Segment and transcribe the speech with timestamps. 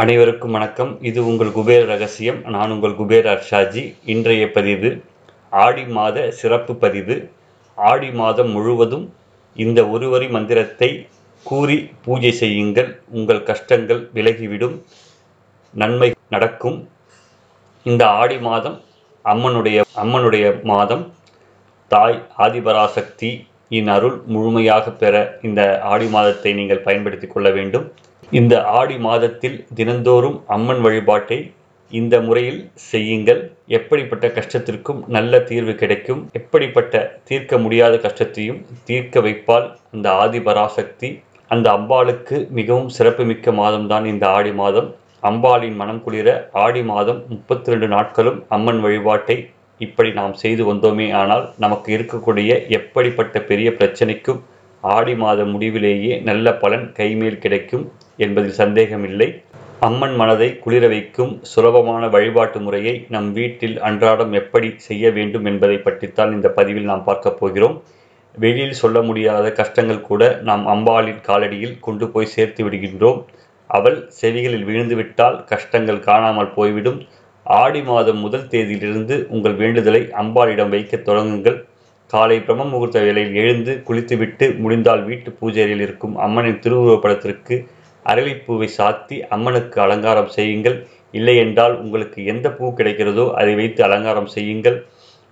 [0.00, 1.02] அனைவருக்கும் வணக்கம்.
[1.02, 2.38] இது உங்கள் குபேர ரகசியம்.
[2.54, 3.94] நான் உங்கள் குபேர அர்ஷாஜி.
[4.04, 4.90] இன்றைய பதிவு
[5.50, 7.30] ஆடி மாத சிறப்பு பதிவு.
[7.74, 9.04] ஆடி மாதம் முழுவதும்
[9.56, 11.06] இந்த ஒருவரி மந்திரத்தை
[11.42, 13.02] கூறி பூஜை செய்யுங்கள்.
[13.08, 14.76] உங்கள் கஷ்டங்கள் விலகிவிடும்.
[15.74, 16.88] நன்மை நடக்கும்.
[17.84, 18.80] இந்த ஆடி மாதம்
[19.24, 21.04] அம்மனுடைய அம்மனுடைய மாதம்.
[21.88, 23.32] தாய் ஆதிபராசக்தி
[23.68, 27.92] இன் அருள் முழுமையாக பெற இந்த ஆடி மாதத்தை நீங்கள் பயன்படுத்திக் கொள்ள வேண்டும்.
[28.38, 31.36] இந்த ஆடி மாதத்தில் தினந்தோறும் அம்மன் வழிபாட்டை
[31.92, 33.40] இந்த முறையில் செய்யுங்கள்.
[33.78, 36.22] எப்படிப்பட்ட கஷ்டத்திற்கும் நல்ல தீர்வு கிடைக்கும்.
[36.40, 41.10] எப்படிப்பட்ட தீர்க்க முடியாத கஷ்டத்தையும் தீர்க்க வைப்பால் அந்த ஆதிபராசக்தி
[41.54, 44.88] அந்த அம்பாளுக்கு மிகவும் சிறப்புமிக்க மாதம்தான் இந்த ஆடி மாதம்.
[45.30, 46.28] அம்பாளின் மனம் குளிர
[46.64, 49.36] ஆடி மாதம் முப்பத்தி ரெண்டு நாட்களும் அம்மன் வழிபாட்டை
[49.80, 51.08] இப்படி நாம் செய்து வந்தோமே.
[51.20, 54.40] ஆனால் நமக்கு இருக்கக்கூடிய எப்படிப்பட்ட பெரிய பிரச்சனைக்கும்
[54.82, 57.84] ஆடி மாத முடிவிலேயே நல்ல பலன் கைமேல் கிடைக்கும்
[58.16, 59.28] என்பதில் சந்தேகமில்லை.
[59.80, 66.32] அம்மன் மனதை குளிர வைக்கும் சுலபமான வழிபாட்டு முறையை நம் வீட்டில் அன்றாடம் எப்படி செய்ய வேண்டும் என்பதை பற்றித்தான்
[66.32, 67.76] இந்த பதிவில் நாம் பார்க்க போகிறோம்.
[68.34, 73.18] வெளியில் சொல்ல முடியாத கஷ்டங்கள் கூட நாம் அம்பாளின் காலடியில் கொண்டு போய் சேர்த்து விடுகின்றோம்.
[73.70, 77.00] அவள் செவிகளில் விழுந்துவிட்டால் கஷ்டங்கள் காணாமல் போய்விடும்.
[77.46, 81.58] ஆடி மாதம் முதல் தேதியிலிருந்து உங்கள் வேண்டுதலை அம்பாளிடம் வைக்க தொடங்குங்கள்.
[82.12, 87.54] காலை பிரம்ம முகூர்த்த வேளையில் எழுந்து குளித்துவிட்டு முடிந்தால் வீட்டு பூஜையில் இருக்கும் அம்மனின் திருவுருவப் படத்திற்கு
[88.06, 90.76] அரளிப்பூவை சாத்தி அம்மனுக்கு அலங்காரம் செய்யுங்கள்.
[91.14, 94.76] இல்லை என்றால் உங்களுக்கு எந்த பூ கிடைக்கிறதோ அதை வைத்து அலங்காரம் செய்யுங்கள்.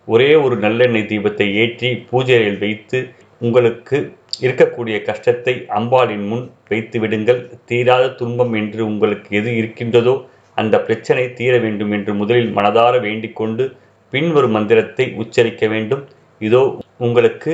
[0.09, 2.99] ஒரே ஒரு நல்லெண்ணெய் தீபத்தை ஏற்றி பூஜையில் வைத்து
[3.41, 3.99] உங்களுக்கு
[4.45, 7.41] இருக்கக்கூடிய கஷ்டத்தை அம்பாளின் முன் வைத்து விடுங்கள்.
[7.71, 10.15] தீராத துன்பம் என்று உங்களுக்கு எது இருக்கின்றதோ
[10.57, 13.67] அந்த பிரச்சனை தீர வேண்டும் என்று முதலில் மனதார வேண்டிக் கொண்டு
[14.13, 16.03] பின்வரும் மந்திரத்தை உச்சரிக்க வேண்டும்.
[16.41, 16.63] இதோ
[17.07, 17.53] உங்களுக்கு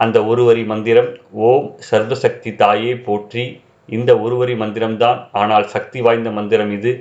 [0.00, 1.10] அந்த ஒருவரி மந்திரம்
[1.48, 3.44] ஓம் சர்வசக்தி தாயே போற்றி.
[3.88, 6.92] இந்த ஒருவரி மந்திரம்தான் ஆனால் சக்தி வாய்ந்த மந்திரம் இது.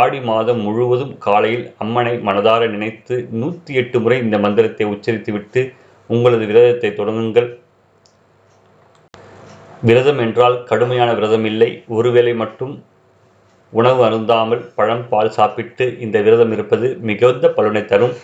[0.00, 5.62] ஆடி மாதம் முழுவதும் காலையில் அம்மனை மனதார நினைத்து நூற்றி எட்டு முறை இந்த மந்திரத்தை உச்சரித்துவிட்டு
[6.10, 7.48] உங்களது விரதத்தை தொடங்குங்கள்.
[9.88, 11.70] விரதம் என்றால் கடுமையான விரதம் இல்லை.
[11.98, 12.74] ஒருவேளை மட்டும்
[13.72, 18.14] உணவு அருந்தாமல் பழம் பால் சாப்பிட்டு இந்த விரதம் இருப்பது மிகுந்த பலனை தரும்.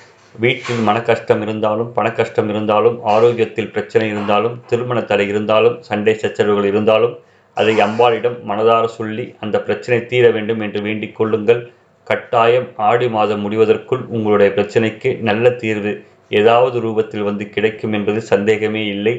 [0.44, 6.69] வீட்டில் மன கஷ்டம் இருந்தாலும் பண கஷ்டம் இருந்தாலும் ஆரோக்கியத்தில் பிரச்சனை இருந்தாலும் திருமண தடை இருந்தாலும் சண்டை சச்சரவுகள்
[6.72, 7.14] இருந்தாலும்
[7.56, 11.62] அதை அம்பாளிடம் மனதார சொல்லி அந்த பிரச்சனை தீர வேண்டும் என்று வேண்டிக் கொள்ளுங்கள்.
[12.06, 15.92] கட்டாயம் ஆடி மாதம் முடிவதற்குள் உங்களுடைய பிரச்சனைக்கு நல்ல தீர்வு
[16.41, 19.14] ஏதாவது ரூபத்தில் வந்து கிடைக்கும் என்பது சந்தேகமே இல்லை.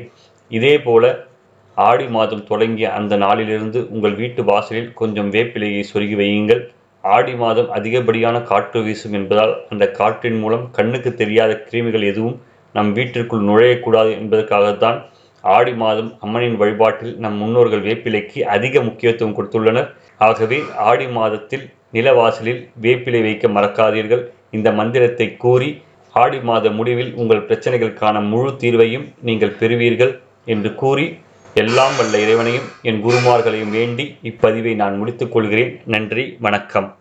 [0.51, 1.03] இதே போல
[1.77, 6.61] ஆடி மாதம் தொடங்கிய அந்த நாளிலிருந்து உங்கள் வீட்டு வாசலில் கொஞ்சம் வேப்பிலையை சொருகி வையுங்கள்.
[7.15, 12.37] ஆடி மாதம் அதிகப்படியான காற்று வீசும் என்பதால் அந்த காற்றின் மூலம் கண்ணுக்கு தெரியாத கிருமிகள் எதுவும்
[12.75, 14.97] நம் வீட்டிற்குள் நுழையக்கூடாது என்பதற்காகத்தான்
[15.43, 19.89] ஆடி மாதம் அம்மனின் வழிபாட்டில் நம் முன்னோர்கள் வேப்பிலைக்கு அதிக முக்கியத்துவம் கொடுத்துள்ளனர்.
[20.27, 20.59] ஆகவே
[20.89, 21.65] ஆடி மாதத்தில்
[21.95, 24.23] நிலவாசலில் வேப்பிலை வைக்க மறக்காதீர்கள்.
[24.57, 25.69] இந்த மந்திரத்தை கூறி
[26.13, 30.13] ஆடி மாத முடிவில் உங்கள் பிரச்சனைகளுக்கான முழு தீர்வையும் நீங்கள் பெறுவீர்கள்
[30.53, 31.07] என்று கூறி
[31.61, 35.73] எல்லாம் வல்ல இறைவனையும் என் குருமார்களையும் வேண்டி இப்பதிவை நான் முடித்துக் கொள்கிறேன்.
[35.95, 36.89] நன்றி வணக்கம்.